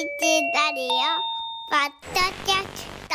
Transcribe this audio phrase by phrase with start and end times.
[0.00, 0.88] ラディオ
[1.68, 3.14] ポッドキャスト。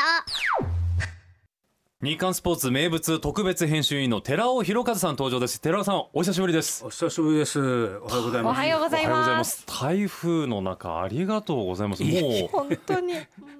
[2.03, 5.59] 日刊スポーツ名物特別編集員の寺尾博和さん登場です。
[5.59, 6.85] 寺尾さんお久しぶりです。
[6.85, 7.59] お久しぶりです。
[7.59, 8.57] おはようございおます。
[8.59, 9.37] はようございおはようございま。
[9.39, 9.61] ます。
[9.61, 12.03] す台風の中ありがとうございます。
[12.03, 13.13] もう本当に。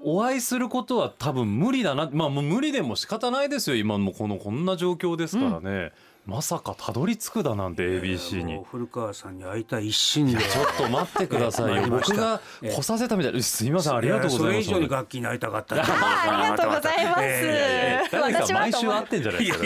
[0.04, 2.08] お会いすることは多分無理だな。
[2.14, 3.76] まあもう無理でも仕方ないですよ。
[3.76, 5.94] 今もうこのこんな状況ですからね、
[6.26, 10.40] まさかたどり着くだなんて ABC に古川さんに会いたい一心で。
[10.40, 15.76] ちょっと待ってくださいよ僕が来させたみたいですいませんありがとうございますやそれ以上に楽器に会いたかった。
[15.76, 17.22] あありがとうございます。
[17.22, 19.60] え田中私はさん毎週会ってんじゃないです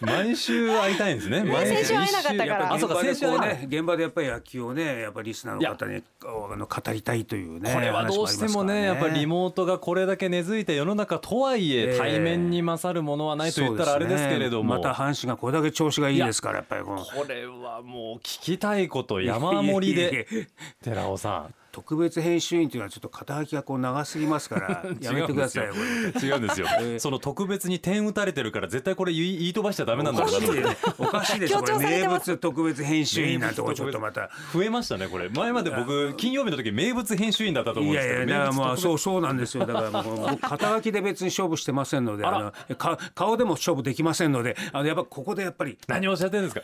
[0.00, 7.72] か毎週会いたいんですね毎先週会えなかったからあそうか先週ね現場でやっぱり野球をねやっぱりリスナーの方にあの語りたいというね。
[7.72, 17.04] これはどうしてもねやっぱりリモートがこれだけ根付いて世の中とはいえええ対面に勝るものはないと言ったらあれですけれども、また阪神がこれだけ調子がいいですからやっぱりこの。
[17.04, 20.26] これはもう聞きたいこと山盛りで。
[20.82, 25.72] 寺尾さん特別編集員というのはちょっと肩書きがこう長すぎますから やめてくださいよ。
[25.72, 25.80] こ
[26.20, 26.26] れ。
[26.28, 26.66] 違うんですよ。
[26.98, 30.52] その特別に点打たれてるから絶対これ言い言い飛ばしちゃダメなんだおろうなと。
[30.52, 31.60] かしいでおかしいですよ。
[31.60, 34.30] これ名物特別編集員なんてちょっとまた。
[34.52, 35.28] 増えましたねこれ。
[35.30, 38.18] 前まで僕金曜日の時名物編集員だったと思うんいですけど。
[38.20, 39.64] やいやだからまあそうそうなんですよ。
[39.66, 45.78] だからもう僕肩書きで別に勝負してませんのであのか顔でも勝負できませんのであのやっぱここでやっぱり。
[45.88, 46.62] 何をおっしゃってるんですか？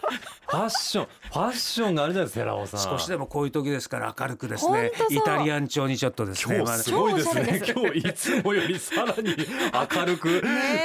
[0.48, 1.06] ファッション。
[1.32, 2.80] ファッションがあるじゃないですか寺尾さん。
[2.80, 7.62] 少しでもこういう時ですから明るくですねイタリアン調にちょっとですねまあ今日すごいですね。
[7.74, 9.34] 今日いつもよりさらに
[9.94, 10.34] 明るく、い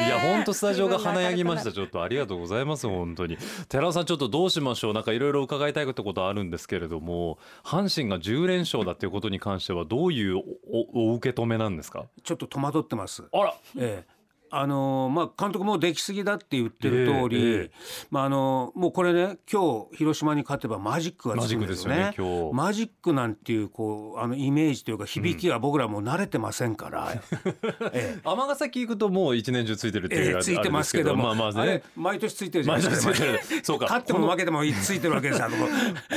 [0.10, 1.72] や本当スタジオが華やぎました。
[1.72, 3.38] ちょっとありがとうございます本当に。
[3.70, 4.94] 寺尾さんちょっとどうしましょう。
[4.94, 10.38] なんかいろいろ伺いたいことあるんですけれども阪神が10連勝だっていうことに関してはどういう
[10.72, 12.06] おお受け止めなんですか？
[12.24, 13.24] ちょっと戸惑ってます。
[13.32, 13.56] あら。
[13.78, 14.13] ええ
[14.56, 17.72] あのまあ、監督もできすぎだって言ってる通り、ええええ。
[18.12, 22.42] まあ、あのもうこれね今日広島に勝てばマジックがつくんですよねマジックですよね。
[22.44, 22.54] 今日。
[22.54, 27.14] マジックなんていうこうあのイメージというか響きは僕らもう慣れてませんから、
[27.94, 28.20] ええ。
[28.24, 33.16] 尼崎行くともう一年中ついてるっていう、ええついてますけども、まあまあね毎年ついてるじゃない毎ですか。
[33.64, 33.86] そうか。
[33.86, 35.70] 勝っても負けてもついてるわけですあのもう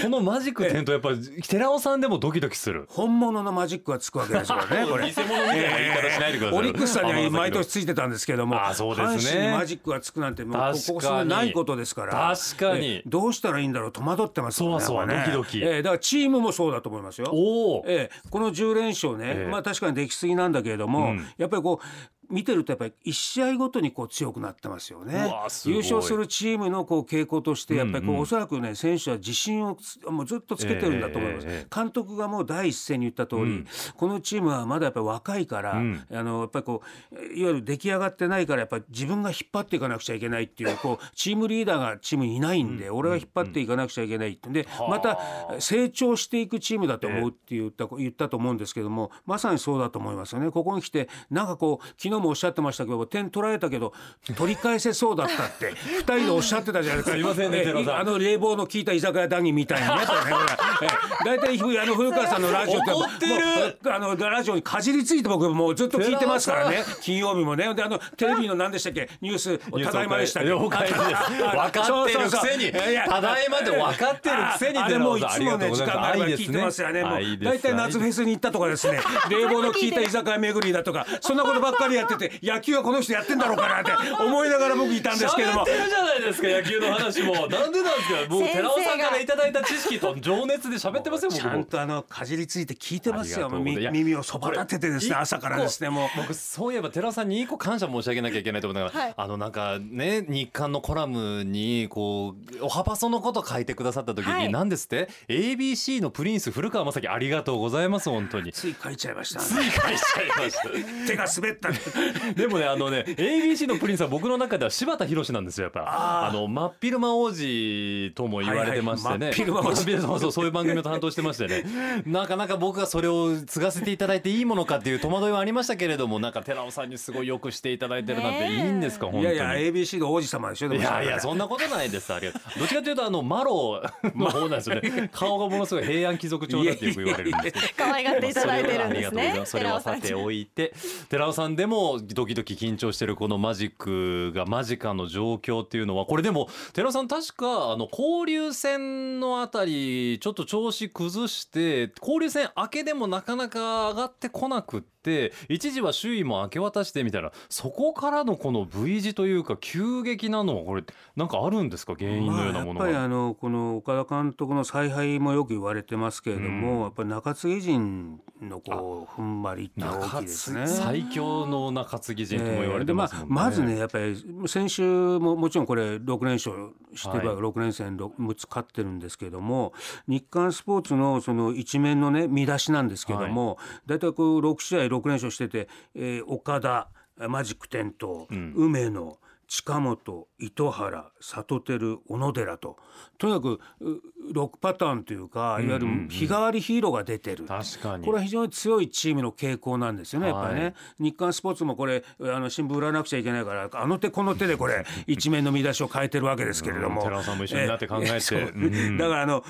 [0.03, 1.11] このマジック点とやっぱ
[1.49, 2.85] 寺尾さんでもドキドキする。
[2.91, 5.07] 本物のマジックがつくわけですからねこれ。
[5.11, 9.33] 偽物みたいな言い方しないでくださいオリックスさんには毎年つついてたんですけどもあそうですね。
[9.33, 12.87] 阪神にマジックがつくなんてもうここ数年ないことですから確かに。
[12.87, 14.81] ええどうしたらいいんだろう戸惑ってますよね。
[14.81, 15.25] そうそうね。
[15.27, 15.59] ドキドキ。
[15.65, 17.31] ええだからチームもそうだと思いますよ。
[17.33, 19.51] おお、ええ、この10連勝ね、ええ。
[19.51, 21.27] まあ確かにできすぎなんだけれども、うん。
[21.39, 21.87] やっぱりこう
[22.31, 25.33] 見てるとやっぱり1試合ごとにこう強くなってますよね。
[25.65, 28.23] 優勝するチームのこう傾向としてやっぱりこう、うんうん。
[28.23, 33.67] おそらくね選手は自信をつもうずっとつけてるんだと思います、えええ監督がもう第一声に言った通り、うん。
[33.97, 36.05] このチームはまだやっぱり若いから、うん。
[36.11, 36.83] あのやっぱりこ
[37.13, 45.19] ういわゆる出来上がってないからやっぱり自分が引っ張っていかなくちゃいけないっていうこうチームリーダーがチームにいないんで、俺が引っ張っていかなくちゃいけないってんで、また
[45.59, 50.51] 成長していくチームだと思うって言った,、言ったと思うんですけどもまさにそうだと思いますよね。
[50.51, 53.93] ここに来てなんかこう昨日もおっしゃってましたけど点取られたけど
[54.37, 57.17] 取り返せそうだったって 二人でおっしゃってたじゃないですか。
[57.17, 57.99] すいませんねさん。
[57.99, 59.95] あの冷房の効いた居酒屋談義みたいにね
[61.25, 63.35] 大体ふあの古川さんのラジオって怒ってる。
[63.35, 66.85] もうあのラジオにかじりついて僕もうずっと聞いてますからね。
[67.03, 67.73] 金曜日もね。
[67.75, 69.09] であのテレビの何でしたっけ？
[69.21, 70.49] ニュースただいまでしたっけ？
[70.49, 71.01] 了解です。
[71.01, 72.41] 分かってるくせにそうそう。
[72.41, 77.03] そういやただいまで分かってるくせにああれもういつもね時間があれば聞いてますよね。
[77.43, 79.01] 大体夏フェスに行ったとかですね。
[79.31, 85.61] 冷房の効いた居酒屋巡りだとかそんなことばっかりやってて野球はこの人やってんだろうかなって思いながら僕いたんですけども。
[85.61, 87.35] 喋ってるじゃないですか野球の話も。
[87.35, 88.29] なんでなんですか？
[88.35, 93.49] もう先生が寺尾さんからいただいた知識と情熱で喋ってますよちゃんとあのかじりついて聞いてますよ。
[93.51, 96.09] 耳をそば立ててですね朝からですねもう。
[96.17, 99.15] 僕そういえば寺尾さんに一個感謝申し上げなきゃいけないと思うのが、はい。
[99.17, 104.51] あのなんかね日刊のコラムにこうおはパソのこと書いてくださった時に、はい。
[104.51, 108.53] 何ですって？ABC のプリンス古川雅樹ありがとうございます本当に。
[108.53, 109.41] つい書いちゃいました。
[109.41, 109.97] つい書いちゃい
[110.45, 110.69] ました。
[111.07, 111.71] 手が滑った
[112.37, 116.27] でもねあのね ABC のプリンスは僕の中では柴田博なんですよやっぱ。
[116.27, 119.77] あの真っ昼間王子とも言われてましてね、はいはい真っ昼間王子。
[119.77, 121.65] 真っ昼間そうそうそういう番組を担当してましてね。
[122.07, 129.35] なかなか僕がそれを継がせていただいていいものかっていう戸惑いはありましたけれどもなんか寺尾さんにすごいよくしていただいてるなんていいんですか本当に。
[129.35, 132.59] いやいや ABC の王子様でしょでもいやいやそんなことないですありがとう。
[132.61, 133.83] どっちかというとあのマロ
[134.15, 135.11] の方 なんですよね。
[135.13, 137.67] 顔がものすごい平安貴族調だってよく言われるんですけど。
[137.77, 139.43] 可愛がっていただいてるんですね。
[139.45, 140.73] それはさておいて。
[141.09, 160.83] 寺尾さんでもドキドキ緊張してるこのマジックが間近の状況っていうのはこれでも寺尾さん確かあの交流戦のあたりちょっと調子崩して交流戦明けでもなかなか上がってこなくって一時は首位も明け渡してみたいなそこからのこの V 字というか急激なのはこれ
[161.15, 161.95] なんかあるんですか？
[161.97, 163.05] 原因のようなものまあ、やっぱりは。
[163.05, 170.67] あのこの岡田監督の采配もよく言われてますけれども、うんやっぱり中継ぎ陣のこう踏ん張りって大き中いですね。
[170.67, 173.27] 最強の中継ぎ陣とも言われてますもんね。
[173.29, 174.83] えーでまあ、まずねやっぱり先週
[175.19, 179.73] ももちろんこれ6連勝してるわけ、は6連戦6つ勝ってるんですけども
[180.09, 186.89] 日刊スポーツのその一面のね見出しなんですけども、大体こう6試合6連勝してて、えー岡田
[187.29, 192.77] マジック点灯、梅野近本糸原里照小野寺と
[193.19, 197.45] とにかくう6パターンというかいわゆる日替わりヒーローが出てる。
[197.45, 198.05] 確かに。
[198.05, 200.75] これは非常に強いチームの傾向なんですよね、やっぱりね、はい。
[200.99, 208.21] 日刊スポーツもこれあの新聞売らなくちゃいけないからあの手この手でこれ 一面の見出しを変えてるわけですけれども、うん寺尾さんも一緒になって考えて。
[208.21, 208.99] そううん。
[208.99, 209.45] だからあの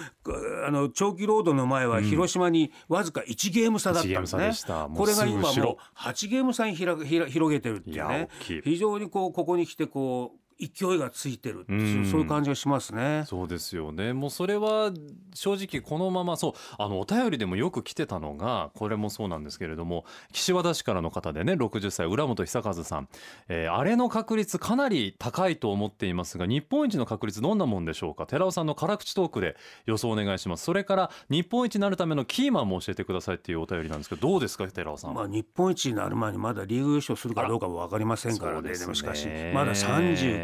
[0.66, 8.28] あの長期ロードの前は広島にわずか1ゲーム差だったんです1ゲーム差ねうこれが今もう8ゲーム差にひらひら広げてるっていうね。
[8.62, 12.06] 非常にこうここに来てこう勢いがついてるううん。
[12.10, 13.24] そういう感じがしますね。
[13.26, 14.12] そうですよね。
[14.12, 14.90] もうそれは
[15.34, 23.08] 正直このままそうあのお便りでもよく来てたのがこれもそうなんですけれども岸和田市からの方でね60歳浦本久和さん、
[23.48, 28.26] えーあれの確率かなり高いと思っていますが日本一の確率どんなもんでしょうか？
[28.26, 29.56] 寺尾さんの辛口トークで
[29.86, 30.64] 予想お願いします。
[30.64, 38.58] それから日本一になるためのキーマンも教えてくださいっていうお便りなんですけどどうですか寺尾さん、まあ、日本一になる前にまだリーグ優勝するかどうかも分かりませんからね。
[38.58, 39.74] あらでもしかしまだ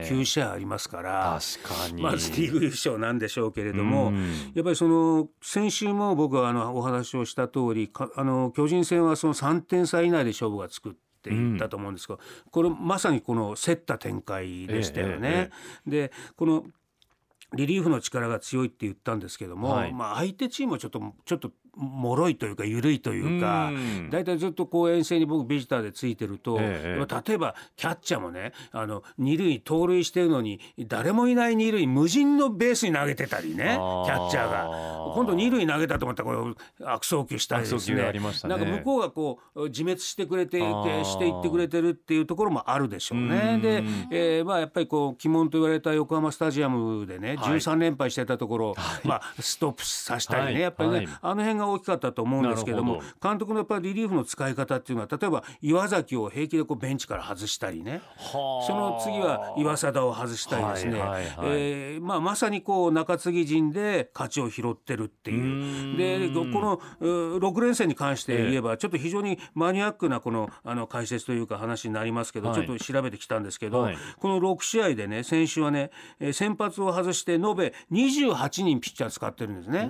[0.05, 2.03] 39試合ありますから確かに。
[2.03, 4.53] まずリーグ優勝なんでしょうけれども、うん。
[4.55, 12.21] やっぱりその先週も僕はあのお話をした通りかあの巨人戦はその3点差以内で勝負がつくって言ったと思うんですけど、
[12.51, 15.51] これまさにこの競った展開でしたよね。
[15.87, 15.91] え。
[15.91, 16.65] でこの
[17.55, 19.93] リリーフの力が強いって言ったんですけども、はい。
[19.93, 24.11] まあ、相手チームはちょっとちょっと脆いというか緩いというかうん。
[24.11, 33.65] 大体ずっとこう遠征に僕ビジターでついてると、ええ例えばキャッチャーもねあの二塁盗塁してるのに誰もいない二塁無人のベースに投げてたりね
[34.05, 35.13] キャッチャーが。
[35.15, 38.03] 今度二塁投げたと思ったらこれ悪送球したりですね。
[38.03, 38.57] ありましたね。
[38.57, 41.05] なんか向こうがこう自滅してくれてあー。
[41.05, 43.53] していってくれてるっていうところもあるでしょうね。
[43.55, 43.63] うん。
[43.63, 47.59] で、えーまあやっぱりこう鬼門と言われた横浜スタジアムでね、はい。
[47.59, 48.75] 13連敗してたところ、
[49.05, 50.61] まあストップさせたりね、はい。
[50.63, 51.09] やっぱりね、はい。
[51.23, 58.03] あの辺が大きかったと思うんですけども監督のやっぱりリリーフの使い方っていうのは例えば岩崎を平気でこうベンチから外したりね。
[58.17, 58.67] はあ。
[58.67, 61.27] その次は岩貞を外したりですね、はいはいはい。
[61.51, 65.97] えーまあ、まさにこう中継ぎ陣で勝ちを拾ってるっていう。
[65.97, 72.57] でこのう6連戦に関して言えばちょっと非常にマニアックなこのあの解説というか話になりますけど、はい。
[72.57, 73.97] ちょっと調べてきたんですけど、はい。
[74.19, 79.89] この6試合でね先週はねえー先発を外して延べ28人ピッチャー使ってるんですね。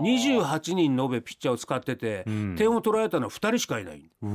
[0.00, 2.24] 28人延べピッチャーを使ってて、
[2.56, 4.02] 点を取られたのは2人しかいない。
[4.22, 4.32] うわ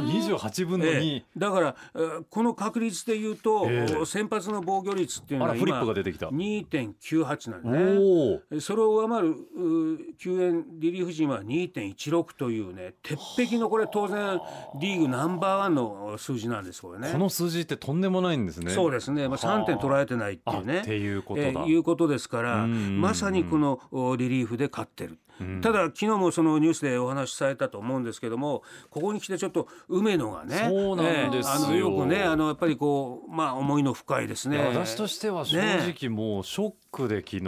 [0.00, 1.24] ー28分の2、ええ。
[1.36, 4.04] だから、えーこの確率で言うと、ええ。
[4.06, 6.28] 先発の防御率っていうのはあらフリッ今プが出てきた。
[6.28, 8.60] 2.98なんですね。
[8.60, 14.40] それを上回るう救援リリーフ陣は2.16というね鉄壁のこれ当然
[14.80, 17.10] リーグナンバーワンの数字なんですこれね。
[17.12, 18.70] この数字ってとんでもないんですね。
[18.70, 20.78] そうですね、まあ、3点取られてないっていうね。
[20.78, 21.48] あっていうことだ。
[21.48, 25.18] えーいうことですからうんまさにこのおリリーフで勝ってる。
[25.60, 31.54] ただ昨日もそのニュースでお話しされたと思うんですけどもここに来てちょっと梅野がねそうなんですよ。
[31.54, 34.58] あのよくねあのやっぱりこうまあ思いの深いですね。
[34.58, 37.44] 私としては正ね直もうショックで昨日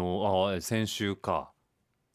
[0.57, 1.51] あ先週か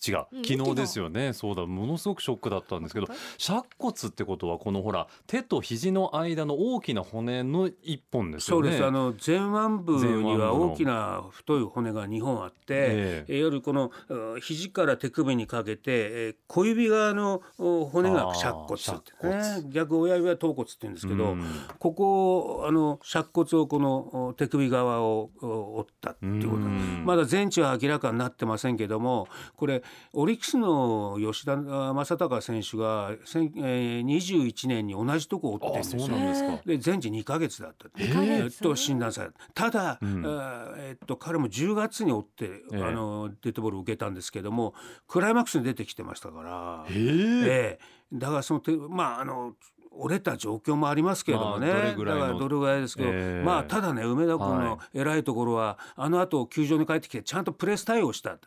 [0.06, 0.26] 違う。
[0.32, 1.34] うん昨日ですよね。
[1.34, 1.66] そうだ。
[1.66, 3.08] ものすごくショックだったんですけど
[3.38, 8.70] 尺骨ってことはこのほら手と肘の間の大きな骨の一本ですよね。
[8.70, 8.86] そうです。
[8.86, 18.86] あの前腕部には大きな太い骨が2本あって、ええいわゆるこのう肘から手首にかけて、えー小指側のお骨が尺骨っ
[19.20, 19.64] てね。
[19.72, 21.44] 逆親指は頭骨って言うんですけど、うん。
[21.80, 26.64] ここあの尺骨をこのお手首側をお折ったっていうこと。
[26.64, 27.04] うん。
[27.06, 29.84] まだ全治は明らかになってませんけどもこれ
[30.14, 37.90] オリックスの吉田正尚選手がせんえー21年に同じとこを折ってるんあですよで全治2ヶ月だった
[38.62, 39.70] と診断された。
[39.70, 40.24] ただ、うん。
[40.78, 42.84] えっと彼も10月に追って、ええ。
[42.84, 44.74] あのデッドボールを受けたんですけども
[45.08, 47.46] クライマックスに出てきてましたから、えー。
[47.46, 47.80] ええ。
[48.14, 49.56] だからその手まああの
[49.96, 53.44] 折れた状況もありますけれどもね、だからどれぐらいですけど、ええ。
[53.46, 58.38] まあただね梅田君はの偉いところは、あの後球場に帰ってきてちゃんとプレス対応した。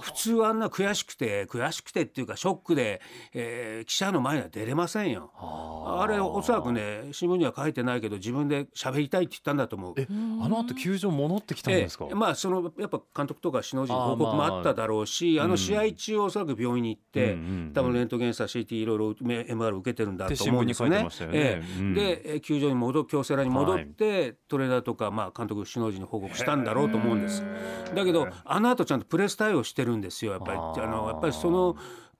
[0.00, 3.00] 普通あんな悔しくて悔しくてっていうかショックで、
[3.32, 5.30] えー記者の前には出れませんよ。
[5.36, 5.98] あ。
[5.98, 9.94] ーあれおそらくね新聞には書いてないけど自分で喋りたいって言ったんだと思う。
[9.96, 15.50] えあの後球場戻ってきたんですか、ええまあそのやっぱ監督とか首脳陣の報あー告もまああっただろうしあ,、うん。
[15.50, 21.06] の試合中おそらく病院に行って、うん多分レントゲン差 CT いろいろ MR 受けてるんだと思うんですよね。
[21.32, 21.78] ええ。
[21.78, 21.94] うん。
[21.94, 27.44] でえ球場に戻京セラに戻って、トレーナーとか、まあ、監督首脳陣に報告したんだろうと思うんです。
[27.94, 30.58] だけどあの後ちゃんとプレス対応してるんですよやっぱり。
[30.58, 31.76] あのやっぱりその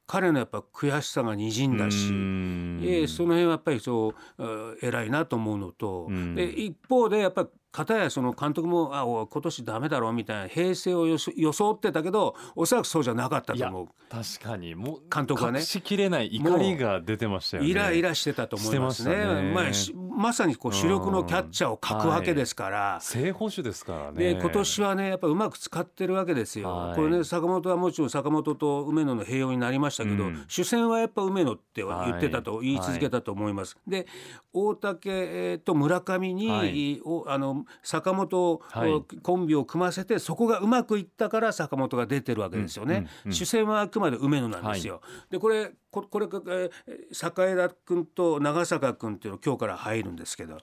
[0.07, 2.09] 彼のやっぱ悔しさがにじんだし。
[2.09, 13.89] えー、その辺はやっぱりそう偉いなと思うのと、で一方でやっぱり片やその監督もあお今年ダメだろうみたいな平成を装ってたけどおそらくそうじゃなかったと思う。
[14.09, 14.75] 確かに。
[14.75, 15.59] もう監督はね。
[15.59, 17.69] 隠しきれない怒りが出てましたよね。
[17.69, 19.17] イライラしてたと思いますね。
[19.17, 19.53] ね。
[19.53, 19.65] まあ、
[20.17, 24.35] まさにこう主力のキャッチャーを欠くわけですから、はい、正捕手ですからね。
[24.35, 34.07] で今年はねやっぱうまく使ってるわけですよ、はい、これね坂本はもちろん坂本と梅野の併用になりましたけど、うん、主戦はやっぱ梅野って言ってたと、言い続けたと思います、で
[34.53, 43.07] 大竹と村上に、あの坂本はい、コンビを組ませてそこがうまくいったから坂本が出てるわけですよね。
[43.31, 44.95] 主戦はあくまで梅野なんですよ。
[44.95, 50.57] はい、でこれここれ、えー、栄田君と長坂君っていうの今日から入るんですけど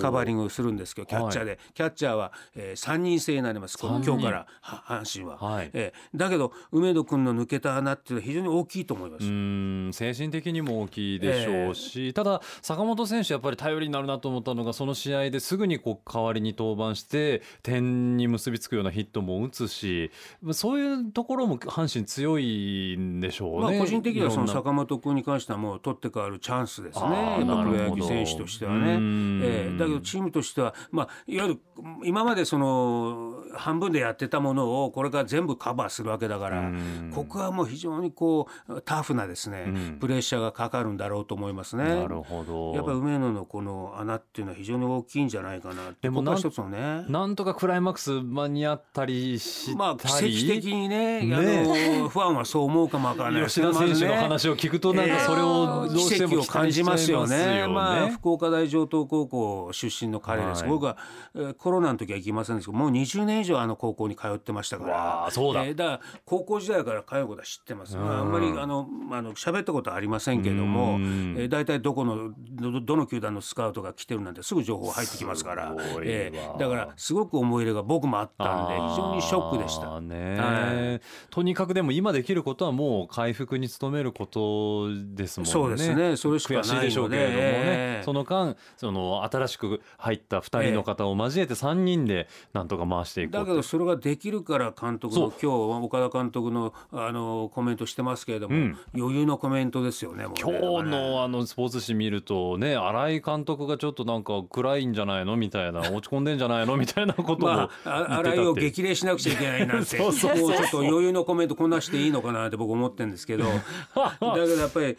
[0.00, 9.26] カバーリングするんですけどキャッチャーで、はい、キャッチャーは、えー、3人制になりますこの今日から阪神は、はい、えー、だけど梅野君の抜けた穴っていうのは非常に大きいと思います。
[9.26, 20.10] うん精神的にも大きいでしょうし、えー、ただ坂本選手やっぱり頼りになるなと思ったのがその試合ですぐにこう代わりに登板して点に結びつくようなヒットも打つし
[20.52, 23.78] そういうところも阪神強いんでしょうね。
[23.78, 27.36] まあ、個人的にはその坂本君に関してはもう取って変わるチャンスですね。
[27.38, 28.77] プロ野球選手としてはね。
[28.86, 31.60] えー、だけどチームとしては、まあ、いわゆる
[32.04, 36.70] 今までその半分でやってたものをこれから全部カバーするわけだから
[37.14, 41.84] ここはもう非常にこうタフなですねプレッシャーがかかるんだろうと思いますね。
[41.84, 42.74] なるほど。
[42.74, 47.04] やっぱり梅野のこの穴っていうのは非常に大きいんじゃないかなでもなん一つのね。
[47.08, 49.76] なんとかクライマックス間に合ったりしたり。
[49.76, 50.20] まあ奇跡
[50.54, 51.34] 的にねね。
[51.34, 53.46] あのファンはそう思うかもわからない。
[53.46, 57.66] 吉田選手の話を聞くとなんかそれをどうしても感じますよね。
[57.68, 60.62] まあ福岡大城東高校出身の彼です。
[60.62, 60.96] はい、僕は、
[61.34, 65.28] えー、コロナの時は行きませんでしたけどもう20年以上あの高校に通ってましたから。
[65.30, 75.74] そうだ,、えー、だから高校時代から通うことは知ってます、まあ、あんまりあのあの喋ったことはありませんけども、えー、大体どこのどどの球団のスカウトが来てるなんてすぐ情報入ってきますから。
[76.02, 80.00] えー、だからすごく思い入れが僕もあったんで非常にショックでした。
[80.00, 85.52] ねはい、とにかくでも今できることはもう回復に努めることですもんね。
[85.52, 86.16] そうですね。
[86.16, 86.98] それしかないで。
[86.98, 100.18] しょうけれどもね、えー、その間その新しく入った2人の方を交えて3人でなんとか回していくだけどそれができるから監督の今日岡田監督のあのコメントしてますけれども、うん、余裕のコメントですよね。
[100.18, 100.24] ね。
[100.38, 109.96] 今日のあのスポーツ紙見るとね新井監督がちょっとなんか暗いんじゃないのみたいな 落ち込んでんじゃないのみたいなこともまあ、新井を激励しなくちゃいけないなんて。
[109.96, 113.44] そうそうちょっと余裕のコメントこんなしていいのかなって僕思ってるんですけど。
[113.94, 114.96] だけどやっぱり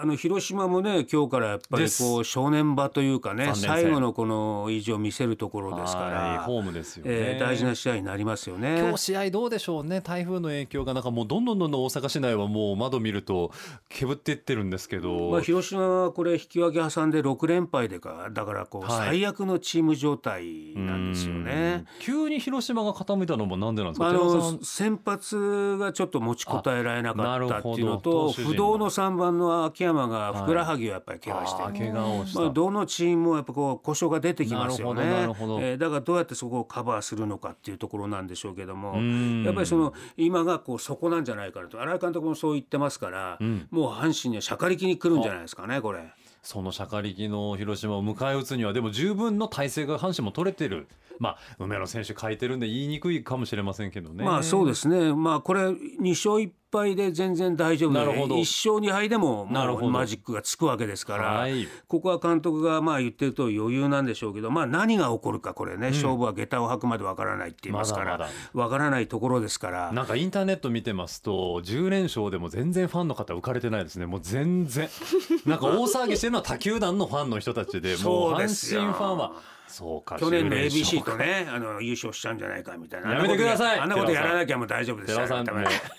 [0.00, 8.78] あの広島もね今日からやっぱりこう正念場というかね最後のこの意地を見せるところですからホームですよね、えー、大事な試合になりますよね。
[8.80, 10.00] 今日試合どうでしょうね？
[10.00, 13.52] 台風の影響がなんかもうどんどんどんどん大阪市内はもう窓見ると
[13.88, 38.96] けぶっていってるんですけど、まあ、広島はこれ引き分け挟んで6連敗でかだからこう最悪のチーム状態なんですよね、急に広島が傾いたのもなんでなんですか、あの先発がちょっと持ちこたえられなかったっていうのと不動の3番の秋山がふくらはぎをやっぱり怪我して、はい、怪我をした、まあ、どのチームもやっぱこう故障が出てきますよねえー、だからどうやってそこをカバーするのかっていうところなんでしょうけども
[39.44, 46.00] やっぱりその今がこうそこなんじゃないかなと新井監督もそう言ってますから、うん、もう阪神にはしゃかりきに来るんじゃないですかねこれ。
[46.42, 54.24] そのしゃかりきの広島を迎え撃つにはでも十分の体制が阪神も取れてるまあ梅野選手書いてるんで言いにくいかもしれませんけどね。
[54.24, 55.12] まあそうですね。
[55.14, 58.36] まあこれ2勝1敗で全然大丈夫なるほど。
[58.36, 58.38] 1
[58.70, 69.92] 勝2敗でももうマジックがつくわけですから、はい、ここは監督がまあ言ってると余裕なんでしょうけど、まあ、何が起こるかこれね、うん、勝負は下駄を履くまでわからないって言いますからわからないところですから。
[69.92, 74.06] なんかインターネット見てますと10連勝でも全然ファンの方浮かれてないですね。
[74.06, 74.88] もう全然。
[75.46, 79.57] なんか大騒ぎしてるのは他球団のファンの人たちでもう阪神ファンは。
[79.68, 83.14] そうか去年の ABC とねあの優勝しちゃうんじゃないかみたいな。
[83.14, 83.80] やめてください。
[83.80, 85.14] あんなことやらなきゃもう大丈夫です。
[85.14, 85.46] 寺さん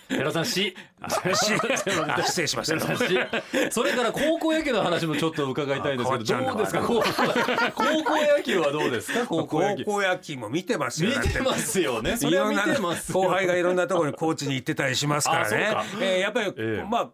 [0.09, 0.75] 寺さんし
[2.25, 3.71] 失礼しました。
[3.71, 6.81] それから高校野球の話もちょっと伺いたいんですけどどうですか？
[6.81, 6.93] 高
[8.03, 9.25] 校野球はどうですか？
[9.27, 10.35] 高校野球。
[10.37, 11.11] も見てますよ。
[11.21, 12.17] 見てますよね。
[12.17, 15.75] それは見てます後輩がいろんなところにコーチに行ってたりしますからね。
[16.01, 16.53] えやっぱり
[16.89, 17.09] まあ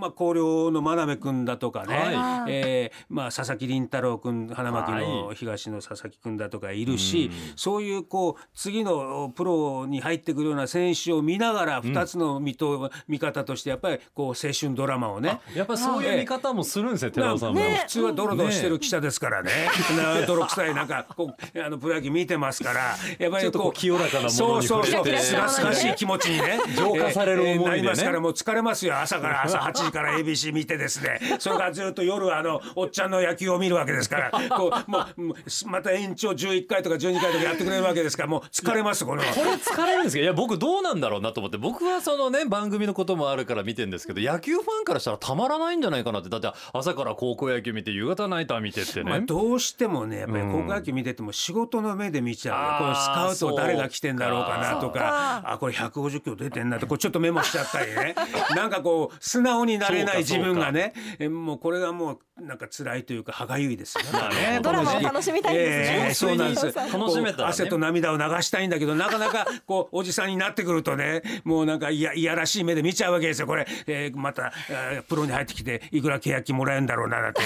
[0.00, 2.52] まあ広陵の真鍋君だとかね、はい。
[2.52, 5.36] えーまあ佐々木麟太郎君花巻のはい。
[5.36, 7.56] 東の佐々木君だとかいるし、うん。
[7.56, 15.40] そういうこう次のプロに入ってくるような選手を見ながら二つの見と、見方としてやっぱりこう青春ドラマをね。
[15.54, 19.50] やっぱそういう見方もするんですね寺尾さんも、まあ普通はドロドロしてる記者ですからね。
[19.96, 27.68] な泥臭いなんかこうあのプロ野球見てますから、やっぱちょっとこりこうう清らかなものにそうそうそう、触れてすがすがしい気持ちにね、浄化される思いでね。
[27.70, 28.98] なりますからもう疲れますよ。
[28.98, 35.34] 朝から朝8時から ABC 見てですね、それからずっと夜あのおっちゃんの野球を見るわけですから、 こうもう
[35.66, 39.22] また延長11回とか12回とかやってくれるわけですから、もう疲れますこの。
[39.22, 46.28] これ疲れるんですけどいや僕どうなんだろうなと思って僕はそのね番組のこともあるから見てんですけど野球ファンからしたらたまらないんじゃないかなって。
[46.28, 52.78] だって朝から高校野球見て夕方ナイター見てってね、まあ、どうしてもねやっぱり高校野球見てても仕事の目で見ちゃう。
[52.78, 55.00] このスカウト誰が来てんだろうかなとか。
[55.00, 55.42] か。
[55.44, 58.14] あこれ150キロ出てんなってこうちょっとメモしちゃったりね。
[58.54, 64.60] なんかこう素直になれない自分がねえもうこれがもうなんか辛いというか歯がゆいですよね。
[64.62, 66.04] ドラマを楽しみたいんですね。
[66.06, 66.72] ええそうなんです。
[66.72, 67.50] 楽しめたらね。
[67.50, 77.40] 汗と涙を流したいんだけどなかなかこうおじさんになってくるとねもうなんかいやいやらしい目で見ちゃうわけですよこれ、えーまた、えープロに入ってきていくら契約金もらえるんだろうななんて。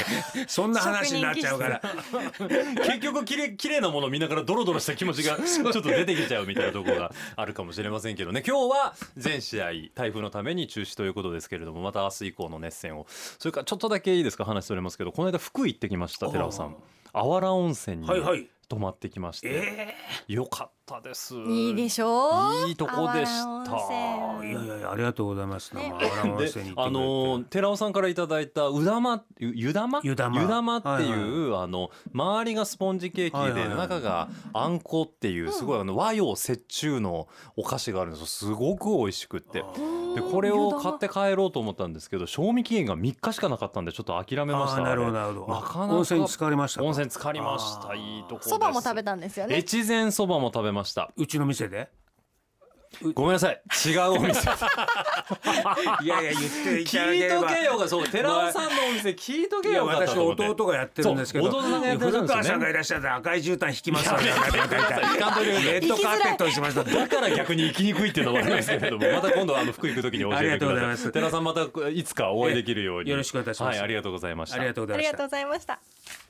[0.46, 1.80] そんな話になっちゃうから。
[2.84, 8.42] 結局きれい綺麗なものを見ながらドロドロした気持ちがちょっと出てきちゃうみたいなところがあるかもしれませんけどね。
[8.46, 16.76] 今日は全試合台風のために中止ということですけれどもまた明日以降の熱戦をそれからちょっとだけいいですか話それますけどこの間福井行ってきました寺尾さん
[17.12, 18.08] あわら温泉に
[18.68, 19.48] 泊まってきまして、
[20.28, 21.34] えよかったたです。
[21.34, 22.64] いいでしょ？
[22.64, 23.32] ういいとこでし
[23.64, 24.44] た。
[24.44, 24.54] い泉。
[24.54, 25.74] やいやいやありがとうございます。
[25.74, 25.92] ね。
[26.76, 29.22] あの寺尾さんからいただいたうだま？
[29.38, 33.76] ゆゆだま湯玉っていう、あの周りがスポンジケーキで、はいはいはい。
[33.76, 36.38] 中があんこっていうすごいあの和洋折
[36.68, 38.26] 衷のお菓子があるんですよ。
[38.26, 39.64] すごく美味しくって。
[40.14, 44.82] でこれを買って帰ろうと思ったんですけど賞味期限が3日しかなかったんでちょっと諦めました。
[44.82, 45.54] なるほどなるほど。
[45.54, 46.86] なかなか温泉に浸かりましたか？
[46.86, 47.94] 温泉浸かりました。
[47.94, 48.48] いいとこです。
[48.50, 49.56] そばも食べたんですよね。
[49.56, 51.10] 越前そばも食べました。
[51.16, 51.88] うちの店で？
[53.14, 53.60] ごめんなさい。
[53.88, 54.40] 違うお店。
[56.02, 57.40] いやいや言っていただけ聞いれば。
[57.40, 59.08] とけよがそう寺尾さんのお店。
[59.10, 61.46] 聞いとけよかった私弟がやってるんですけど。
[61.46, 62.28] 弟さんがやってるんですよね。
[62.28, 64.26] 古川さんがいらっしゃったら赤い絨毯引きますわね。
[64.26, 66.84] レッドカーペットにしました。
[66.84, 71.02] だから逆に行きにくいっていうのもありますけれどもまた今度はあの福井行く時に教えてくありがとうございだます。
[71.02, 73.10] さい寺尾さんまたいつかお会いできるように。
[73.10, 73.74] えよろしくお願いします。
[73.74, 75.08] はいありがとうございましたありがとうございました。
[75.08, 75.80] ありがとうございました